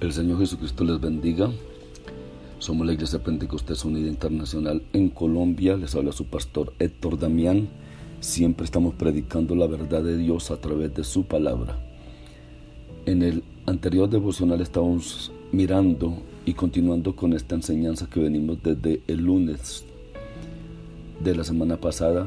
[0.00, 1.50] El Señor Jesucristo les bendiga.
[2.58, 5.76] Somos la Iglesia Pentecostés Unida Internacional en Colombia.
[5.76, 7.68] Les habla su pastor Héctor Damián.
[8.20, 11.78] Siempre estamos predicando la verdad de Dios a través de su palabra.
[13.06, 19.22] En el anterior devocional estábamos mirando y continuando con esta enseñanza que venimos desde el
[19.24, 19.84] lunes
[21.22, 22.26] de la semana pasada.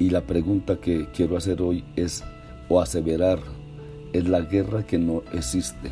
[0.00, 2.24] Y la pregunta que quiero hacer hoy es,
[2.68, 3.38] o aseverar,
[4.12, 5.90] es la guerra que no existe.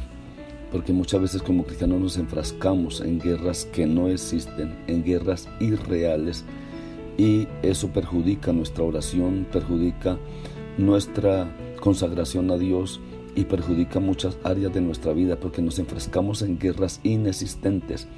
[0.72, 6.44] Porque muchas veces como cristianos nos enfrascamos en guerras que no existen, en guerras irreales
[7.18, 10.18] y eso perjudica nuestra oración, perjudica
[10.76, 11.50] nuestra
[11.80, 13.00] consagración a Dios
[13.34, 18.08] y perjudica muchas áreas de nuestra vida porque nos enfrascamos en guerras inexistentes.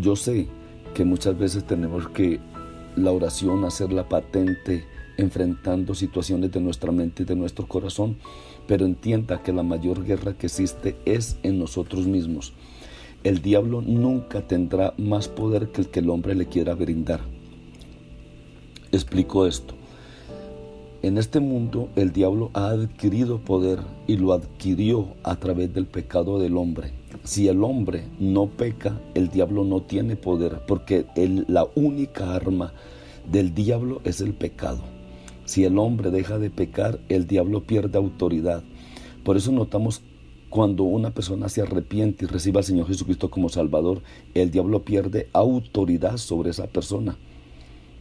[0.00, 0.48] Yo sé
[0.94, 2.40] que muchas veces tenemos que
[2.96, 4.84] la oración hacerla patente,
[5.16, 8.16] enfrentando situaciones de nuestra mente y de nuestro corazón,
[8.66, 12.52] pero entienda que la mayor guerra que existe es en nosotros mismos.
[13.22, 17.20] El diablo nunca tendrá más poder que el que el hombre le quiera brindar.
[18.92, 19.74] Explico esto.
[21.02, 26.38] En este mundo el diablo ha adquirido poder y lo adquirió a través del pecado
[26.38, 26.92] del hombre.
[27.24, 31.04] Si el hombre no peca, el diablo no tiene poder porque
[31.46, 32.72] la única arma
[33.30, 34.93] del diablo es el pecado.
[35.44, 38.62] Si el hombre deja de pecar, el diablo pierde autoridad.
[39.24, 40.02] Por eso notamos
[40.48, 44.02] cuando una persona se arrepiente y recibe al Señor Jesucristo como Salvador,
[44.34, 47.16] el diablo pierde autoridad sobre esa persona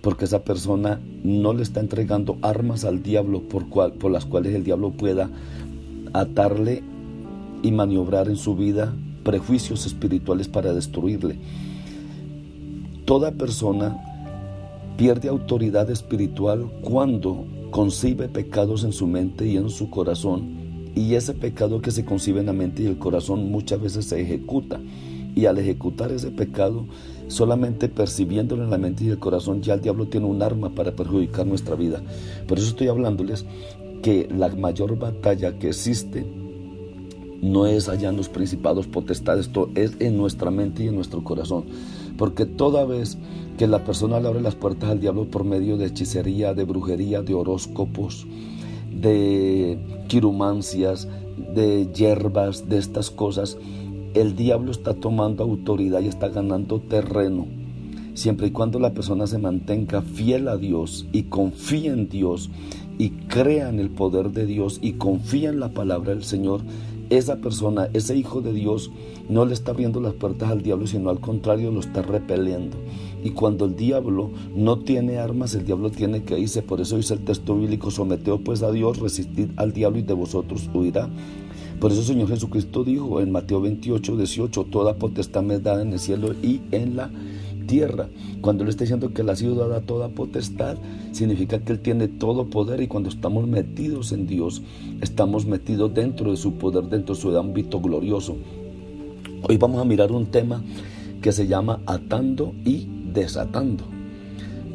[0.04, 4.92] porque esa persona no le está entregando armas al diablo por, las cuales el diablo
[4.92, 5.30] pueda
[6.12, 6.84] atarle
[7.64, 8.94] y maniobrar en su vida
[9.24, 11.38] prejuicios espirituales para destruirle.
[13.06, 14.13] Toda persona
[14.98, 20.64] pierde autoridad espiritual cuando concibe pecados en su mente y en su corazón
[20.96, 24.22] y ese pecado que se concibe en la mente y el corazón muchas veces se
[24.22, 24.80] ejecuta
[25.36, 26.86] y al ejecutar ese pecado
[27.28, 30.92] solamente percibiéndolo en la mente y el corazón, ya el diablo tiene un arma para
[30.92, 32.02] perjudicar nuestra vida.
[32.48, 33.46] Por eso estoy hablándoles
[34.04, 36.26] que la mayor batalla que existe
[37.42, 41.66] no es allá en los principados potestades, es en nuestra mente y en nuestro corazón.
[42.18, 43.18] Porque toda vez
[43.58, 47.22] que la persona le abre las puertas al diablo por medio de hechicería, de brujería,
[47.22, 48.28] de horóscopos,
[48.92, 51.08] de quirumancias,
[51.56, 53.58] de hierbas, de estas cosas,
[54.14, 57.48] el diablo está tomando autoridad y está ganando terreno.
[58.14, 62.52] Siempre y cuando la persona se mantenga fiel a Dios y confía en Dios
[63.00, 66.62] y crea en el poder de Dios y confía en la palabra del Señor,
[67.10, 68.92] esa persona, ese hijo de Dios,
[69.30, 72.78] no le está abriendo las puertas al diablo, sino al contrario lo está repeliendo.
[73.24, 76.62] Y cuando el diablo no tiene armas, el diablo tiene que irse.
[76.62, 80.14] Por eso dice el texto bíblico, someteos pues a Dios, resistid al diablo y de
[80.14, 81.10] vosotros huirá.
[81.80, 85.82] Por eso el Señor Jesucristo dijo en Mateo 28, 18, toda potestad me es dada
[85.82, 87.33] en el cielo y en la tierra.
[88.42, 90.78] Cuando Él está diciendo que le ha sido dada toda potestad,
[91.12, 94.62] significa que Él tiene todo poder y cuando estamos metidos en Dios,
[95.02, 98.36] estamos metidos dentro de su poder, dentro de su ámbito glorioso.
[99.48, 100.62] Hoy vamos a mirar un tema
[101.22, 103.86] que se llama atando y desatando.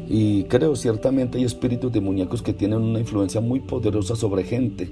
[0.09, 4.89] Y creo ciertamente hay espíritus demoníacos que tienen una influencia muy poderosa sobre gente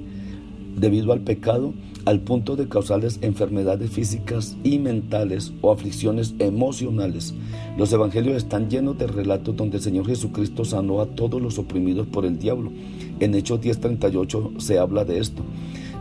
[0.77, 1.73] debido al pecado
[2.05, 7.33] al punto de causarles enfermedades físicas y mentales o aflicciones emocionales.
[7.77, 12.07] Los evangelios están llenos de relatos donde el Señor Jesucristo sanó a todos los oprimidos
[12.07, 12.71] por el diablo.
[13.19, 15.43] En Hechos 10:38 se habla de esto.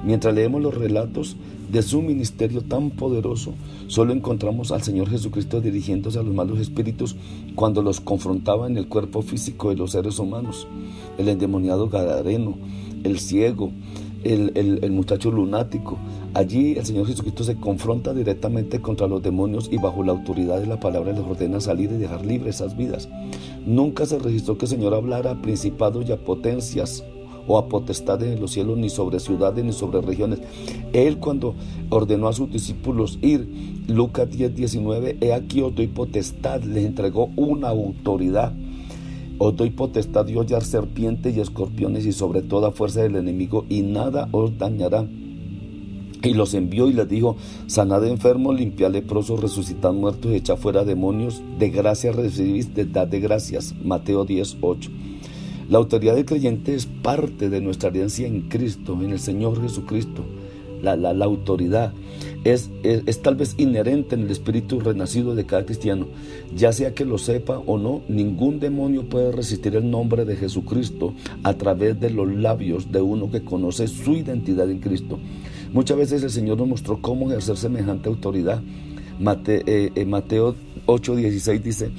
[0.04, 1.36] Mientras leemos los relatos
[1.72, 3.54] de su ministerio tan poderoso,
[3.88, 7.16] solo encontramos al Señor Jesucristo dirigiéndose a los malos espíritus
[7.56, 10.68] cuando los confrontaba en el cuerpo físico de los seres humanos.
[11.18, 12.56] El endemoniado Gadareno,
[13.02, 13.72] el ciego,
[14.24, 15.98] el, muchacho lunático.
[16.34, 20.66] Allí el Señor Jesucristo se confronta directamente contra los demonios y bajo la autoridad de
[20.66, 23.08] la palabra les ordena salir y dejar libres esas vidas.
[23.64, 27.04] Nunca se registró que el Señor hablara a principados y a potencias
[27.48, 30.40] o a potestades en los cielos, ni sobre ciudades, ni sobre regiones.
[30.92, 31.54] Él cuando
[31.90, 33.48] ordenó a sus discípulos ir,
[33.86, 38.52] Lucas 10, 19, he aquí os doy potestad, les entregó una autoridad.
[39.38, 43.82] Os doy potestad de hollar serpientes y escorpiones y sobre toda fuerza del enemigo y
[43.82, 45.06] nada os dañará.
[46.22, 47.36] Y los envió y les dijo,
[47.66, 53.20] sanad enfermos, limpiad leprosos, resucitad muertos, echad fuera demonios, de gracia recibís, de dad de
[53.20, 53.74] gracias.
[53.84, 54.90] Mateo 10, 8.
[55.68, 60.24] La autoridad del creyente es parte de nuestra herencia en Cristo, en el Señor Jesucristo.
[60.80, 61.92] La, la, la autoridad
[62.52, 66.06] es, es, tal vez inherente en el espíritu renacido de cada cristiano.
[66.54, 71.14] Ya sea que lo sepa o no, ningún demonio puede resistir el nombre de Jesucristo
[71.42, 75.18] a través de los labios de uno que conoce su identidad en Cristo.
[75.72, 78.62] Muchas veces el Señor nos mostró cómo ejercer semejante autoridad.
[79.18, 80.54] Mate, eh, eh, Mateo
[80.86, 81.90] 8:16 dice,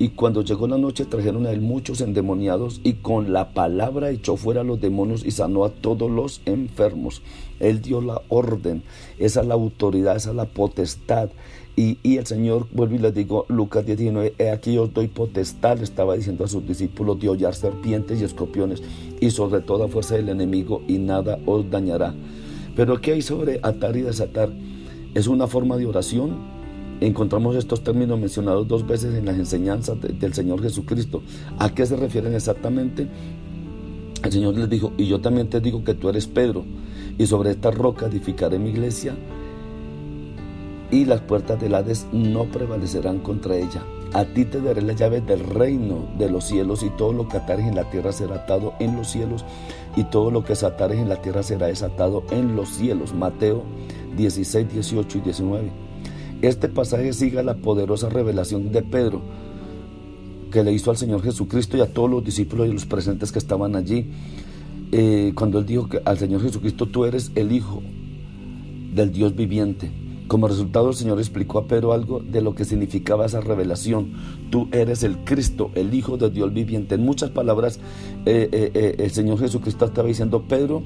[0.00, 4.36] y cuando llegó la noche trajeron a él muchos endemoniados y con la palabra echó
[4.36, 7.20] fuera a los demonios y sanó a todos los enfermos.
[7.60, 8.82] Él dio la orden,
[9.18, 11.28] esa es la autoridad, esa es la potestad.
[11.76, 15.82] Y, y el Señor, vuelvo y les digo, Lucas 19, he aquí os doy potestad,
[15.82, 18.82] estaba diciendo a sus discípulos, de hollar serpientes y escorpiones
[19.20, 22.14] y sobre toda fuerza del enemigo y nada os dañará.
[22.74, 24.50] Pero ¿qué hay sobre atar y desatar?
[25.12, 26.59] Es una forma de oración
[27.00, 31.22] encontramos estos términos mencionados dos veces en las enseñanzas del Señor Jesucristo.
[31.58, 33.08] ¿A qué se refieren exactamente?
[34.22, 36.64] El Señor les dijo, y yo también te digo que tú eres Pedro,
[37.18, 39.14] y sobre esta roca edificaré mi iglesia,
[40.90, 43.82] y las puertas del Hades no prevalecerán contra ella.
[44.12, 47.38] A ti te daré la llave del reino de los cielos, y todo lo que
[47.38, 49.44] atares en la tierra será atado en los cielos,
[49.96, 53.14] y todo lo que desatares en la tierra será desatado en los cielos.
[53.14, 53.62] Mateo
[54.16, 55.89] 16, 18 y 19.
[56.42, 59.20] Este pasaje sigue la poderosa revelación de Pedro
[60.50, 63.38] que le hizo al Señor Jesucristo y a todos los discípulos y los presentes que
[63.38, 64.10] estaban allí.
[64.92, 67.82] Eh, cuando él dijo que al Señor Jesucristo tú eres el Hijo
[68.94, 69.90] del Dios viviente.
[70.26, 74.12] Como resultado el Señor explicó a Pedro algo de lo que significaba esa revelación.
[74.50, 76.94] Tú eres el Cristo, el Hijo del Dios viviente.
[76.94, 77.78] En muchas palabras
[78.26, 80.82] eh, eh, el Señor Jesucristo estaba diciendo, Pedro,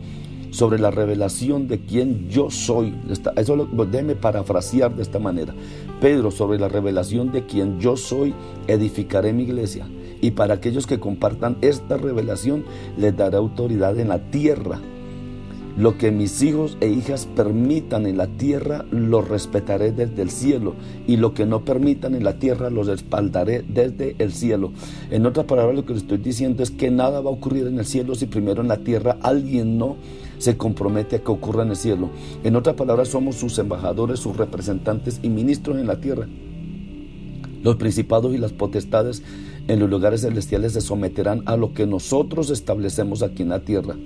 [0.54, 2.94] sobre la revelación de quién yo soy.
[3.34, 5.52] Eso lo, déme parafrasear de esta manera.
[6.00, 8.32] Pedro, sobre la revelación de quién yo soy,
[8.68, 9.88] edificaré mi iglesia.
[10.20, 12.64] Y para aquellos que compartan esta revelación,
[12.96, 14.80] les daré autoridad en la tierra
[15.76, 20.74] lo que mis hijos e hijas permitan en la tierra, lo respetaré desde el cielo.
[21.06, 24.70] Y lo que no permitan en la tierra, los espaldaré desde el cielo.
[25.10, 27.78] En otras palabras, lo que les estoy diciendo es que nada va a ocurrir en
[27.78, 29.96] el cielo si primero en la tierra alguien no
[30.38, 32.10] se compromete a que ocurra en el cielo.
[32.44, 36.28] En otras palabras, somos sus embajadores, sus representantes y ministros en la tierra.
[37.64, 39.22] Los principados y las potestades
[39.66, 43.96] en los lugares celestiales se someterán a lo que nosotros establecemos aquí en la tierra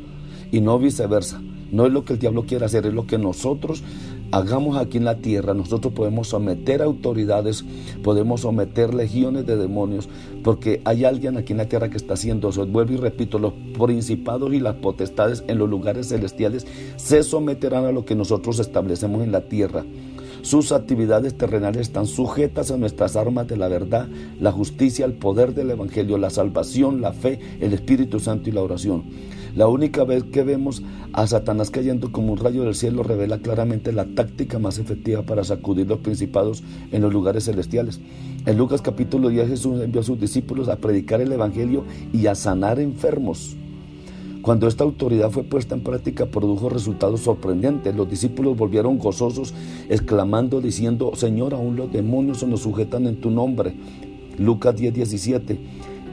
[0.51, 1.43] y no viceversa.
[1.71, 3.83] No es lo que el diablo quiere hacer, es lo que nosotros
[4.31, 5.55] hagamos aquí en la tierra.
[5.55, 7.65] Nosotros podemos someter autoridades,
[8.03, 10.09] podemos someter legiones de demonios,
[10.43, 12.67] porque hay alguien aquí en la tierra que está haciendo eso.
[12.67, 16.67] Vuelvo y repito, los principados y las potestades en los lugares celestiales
[16.97, 19.85] se someterán a lo que nosotros establecemos en la tierra.
[20.43, 24.09] Sus actividades terrenales están sujetas a nuestras armas de la verdad,
[24.41, 28.63] la justicia, el poder del Evangelio, la salvación, la fe, el Espíritu Santo y la
[28.63, 29.03] oración.
[29.59, 33.91] La única vez que vemos a Satanás cayendo como un rayo del cielo revela claramente
[33.93, 37.99] la táctica más efectiva para sacudir los principados en los lugares celestiales.
[38.47, 42.37] En Lucas capítulo 10 Jesús envió a sus discípulos a predicar el Evangelio y a
[42.37, 43.57] sanar enfermos.
[44.43, 47.97] Cuando esta autoridad fue puesta en práctica produjo resultados sorprendentes.
[47.97, 49.55] Los discípulos volvieron gozosos,
[49.89, 53.75] exclamando, diciendo, Señor, aún los demonios se nos sujetan en tu nombre.
[54.39, 55.59] Lucas 10, 17.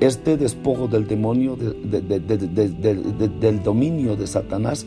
[0.02, 4.86] Este despojo del demonio, del dominio de Satanás,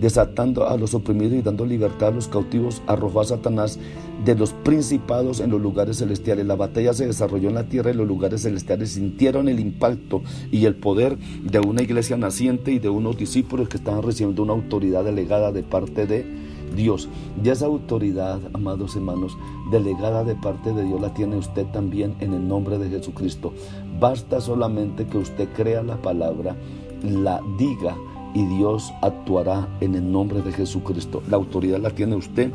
[0.00, 3.78] desatando a los oprimidos y dando libertad a los cautivos, arrojó a Satanás
[4.24, 6.46] de los principados en los lugares celestiales.
[6.46, 10.66] La batalla se desarrolló en la tierra y los lugares celestiales sintieron el impacto y
[10.66, 15.04] el poder de una iglesia naciente y de unos discípulos que estaban recibiendo una autoridad
[15.04, 17.08] delegada de parte de Dios.
[17.42, 19.36] Y esa autoridad, amados hermanos,
[19.70, 23.52] delegada de parte de Dios la tiene usted también en el nombre de Jesucristo.
[23.98, 26.56] Basta solamente que usted crea la palabra,
[27.02, 27.96] la diga
[28.34, 31.22] y Dios actuará en el nombre de Jesucristo.
[31.28, 32.52] La autoridad la tiene usted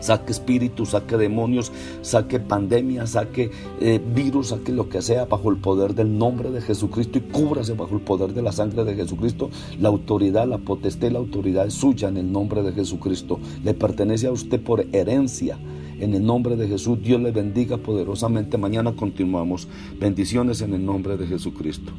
[0.00, 1.72] saque espíritus, saque demonios,
[2.02, 3.50] saque pandemia, saque
[3.80, 7.74] eh, virus, saque lo que sea bajo el poder del nombre de Jesucristo y cúbrase
[7.74, 9.50] bajo el poder de la sangre de Jesucristo.
[9.80, 13.38] La autoridad, la potestad, la autoridad es suya en el nombre de Jesucristo.
[13.64, 15.58] Le pertenece a usted por herencia.
[15.98, 18.58] En el nombre de Jesús, Dios le bendiga poderosamente.
[18.58, 19.66] Mañana continuamos.
[19.98, 21.92] Bendiciones en el nombre de Jesucristo.